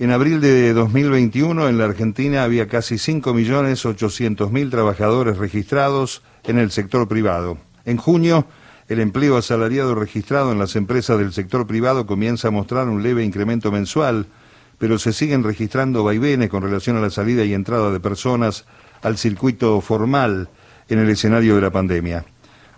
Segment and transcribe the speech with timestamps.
[0.00, 7.08] En abril de 2021 en la Argentina había casi 5.800.000 trabajadores registrados en el sector
[7.08, 7.58] privado.
[7.84, 8.46] En junio,
[8.86, 13.24] el empleo asalariado registrado en las empresas del sector privado comienza a mostrar un leve
[13.24, 14.26] incremento mensual,
[14.78, 18.66] pero se siguen registrando vaivenes con relación a la salida y entrada de personas
[19.02, 20.48] al circuito formal
[20.88, 22.24] en el escenario de la pandemia.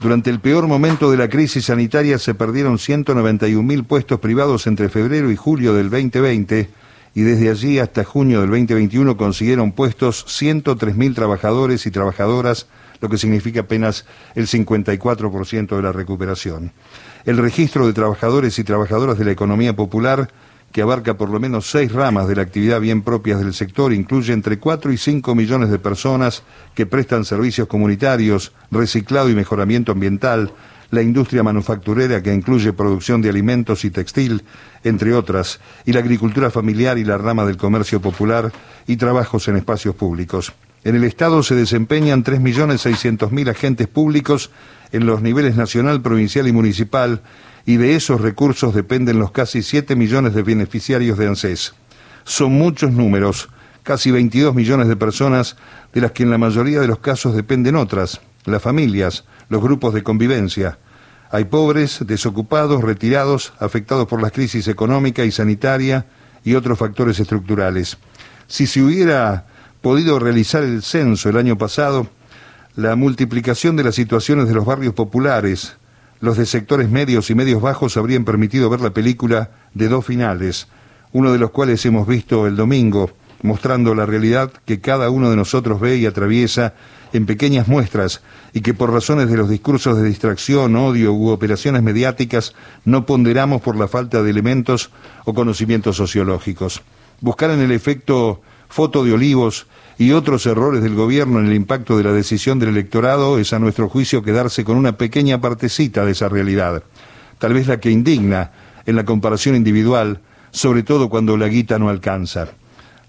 [0.00, 5.30] Durante el peor momento de la crisis sanitaria se perdieron 191.000 puestos privados entre febrero
[5.30, 6.82] y julio del 2020
[7.14, 12.66] y desde allí hasta junio del 2021 consiguieron puestos 103.000 trabajadores y trabajadoras,
[13.00, 16.72] lo que significa apenas el 54% de la recuperación.
[17.24, 20.28] El registro de trabajadores y trabajadoras de la economía popular
[20.72, 24.32] que abarca por lo menos seis ramas de la actividad bien propias del sector, incluye
[24.32, 26.42] entre 4 y 5 millones de personas
[26.74, 30.52] que prestan servicios comunitarios, reciclado y mejoramiento ambiental,
[30.94, 34.44] la industria manufacturera que incluye producción de alimentos y textil,
[34.82, 38.52] entre otras, y la agricultura familiar y la rama del comercio popular
[38.86, 40.52] y trabajos en espacios públicos.
[40.84, 44.50] En el Estado se desempeñan 3.600.000 agentes públicos
[44.92, 47.22] en los niveles nacional, provincial y municipal,
[47.66, 51.74] y de esos recursos dependen los casi 7 millones de beneficiarios de ANSES.
[52.24, 53.48] Son muchos números,
[53.82, 55.56] casi 22 millones de personas,
[55.92, 59.94] de las que en la mayoría de los casos dependen otras, las familias, los grupos
[59.94, 60.78] de convivencia.
[61.30, 66.06] Hay pobres, desocupados, retirados, afectados por la crisis económica y sanitaria
[66.44, 67.98] y otros factores estructurales.
[68.46, 69.46] Si se hubiera
[69.80, 72.06] podido realizar el censo el año pasado,
[72.76, 75.76] la multiplicación de las situaciones de los barrios populares,
[76.20, 80.68] los de sectores medios y medios bajos habrían permitido ver la película de dos finales,
[81.12, 83.10] uno de los cuales hemos visto el domingo,
[83.44, 86.72] mostrando la realidad que cada uno de nosotros ve y atraviesa
[87.12, 88.22] en pequeñas muestras
[88.54, 92.54] y que por razones de los discursos de distracción, odio u operaciones mediáticas
[92.86, 94.90] no ponderamos por la falta de elementos
[95.26, 96.80] o conocimientos sociológicos.
[97.20, 99.66] Buscar en el efecto foto de olivos
[99.98, 103.58] y otros errores del gobierno en el impacto de la decisión del electorado es a
[103.58, 106.82] nuestro juicio quedarse con una pequeña partecita de esa realidad,
[107.38, 108.52] tal vez la que indigna
[108.86, 112.54] en la comparación individual, sobre todo cuando la guita no alcanza.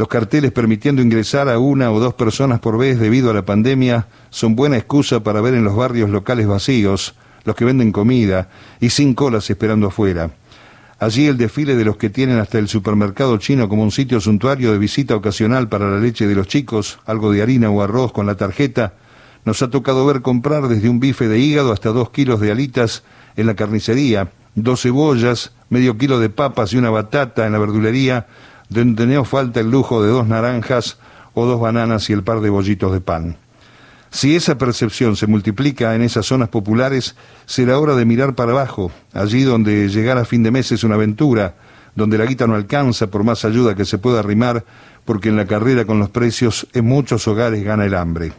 [0.00, 4.06] Los carteles permitiendo ingresar a una o dos personas por vez debido a la pandemia
[4.30, 8.48] son buena excusa para ver en los barrios locales vacíos, los que venden comida
[8.80, 10.30] y sin colas esperando afuera.
[10.98, 14.72] Allí el desfile de los que tienen hasta el supermercado chino como un sitio suntuario
[14.72, 18.24] de visita ocasional para la leche de los chicos, algo de harina o arroz con
[18.24, 18.94] la tarjeta,
[19.44, 23.04] nos ha tocado ver comprar desde un bife de hígado hasta dos kilos de alitas
[23.36, 28.28] en la carnicería, dos cebollas, medio kilo de papas y una batata en la verdulería,
[28.70, 30.98] donde no falta el lujo de dos naranjas
[31.34, 33.36] o dos bananas y el par de bollitos de pan.
[34.10, 37.14] Si esa percepción se multiplica en esas zonas populares,
[37.46, 40.96] será hora de mirar para abajo, allí donde llegar a fin de mes es una
[40.96, 41.54] aventura,
[41.94, 44.64] donde la guita no alcanza por más ayuda que se pueda arrimar,
[45.04, 48.32] porque en la carrera con los precios en muchos hogares gana el hambre.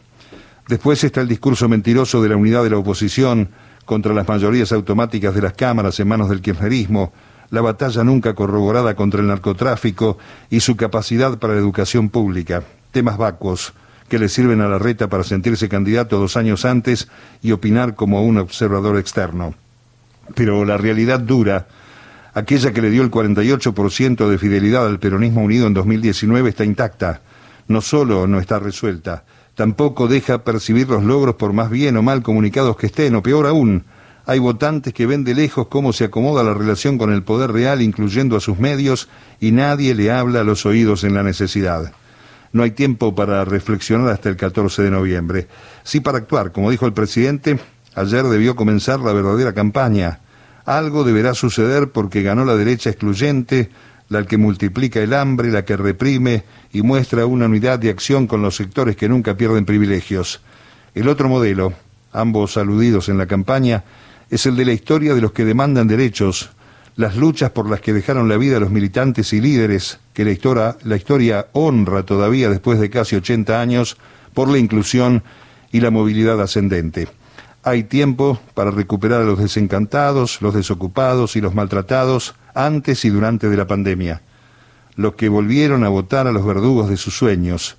[0.67, 3.49] Después está el discurso mentiroso de la unidad de la oposición
[3.85, 7.11] contra las mayorías automáticas de las cámaras en manos del kirchnerismo,
[7.51, 10.17] la batalla nunca corroborada contra el narcotráfico
[10.49, 13.73] y su capacidad para la educación pública, temas vacuos,
[14.09, 17.07] que le sirven a la reta para sentirse candidato dos años antes
[17.41, 19.53] y opinar como un observador externo.
[20.33, 21.67] Pero la realidad dura,
[22.33, 27.21] aquella que le dio el 48% de fidelidad al peronismo unido en 2019, está intacta.
[27.67, 29.23] No solo no está resuelta,
[29.55, 33.45] tampoco deja percibir los logros por más bien o mal comunicados que estén, o peor
[33.45, 33.85] aún,
[34.31, 37.81] hay votantes que ven de lejos cómo se acomoda la relación con el poder real,
[37.81, 39.09] incluyendo a sus medios,
[39.41, 41.91] y nadie le habla a los oídos en la necesidad.
[42.53, 45.47] No hay tiempo para reflexionar hasta el 14 de noviembre.
[45.83, 46.53] Sí para actuar.
[46.53, 47.59] Como dijo el presidente,
[47.93, 50.21] ayer debió comenzar la verdadera campaña.
[50.63, 53.69] Algo deberá suceder porque ganó la derecha excluyente,
[54.07, 58.41] la que multiplica el hambre, la que reprime y muestra una unidad de acción con
[58.41, 60.39] los sectores que nunca pierden privilegios.
[60.95, 61.73] El otro modelo,
[62.13, 63.83] ambos aludidos en la campaña,
[64.31, 66.49] es el de la historia de los que demandan derechos,
[66.95, 70.77] las luchas por las que dejaron la vida los militantes y líderes que la historia,
[70.83, 73.97] la historia honra todavía después de casi 80 años
[74.33, 75.23] por la inclusión
[75.71, 77.09] y la movilidad ascendente.
[77.63, 83.49] Hay tiempo para recuperar a los desencantados, los desocupados y los maltratados antes y durante
[83.49, 84.21] de la pandemia.
[84.95, 87.77] Los que volvieron a votar a los verdugos de sus sueños.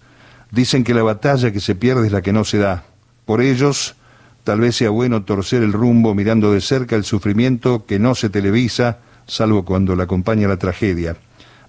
[0.50, 2.84] Dicen que la batalla que se pierde es la que no se da.
[3.24, 3.96] Por ellos,
[4.44, 8.30] tal vez sea bueno torcer el rumbo mirando de cerca el sufrimiento que no se
[8.30, 11.16] televisa, salvo cuando la acompaña la tragedia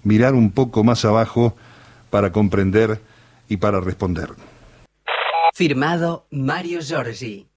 [0.04, 1.56] mirar un poco más abajo
[2.10, 3.00] para comprender
[3.48, 4.28] y para responder.
[5.54, 6.80] Firmado Mario.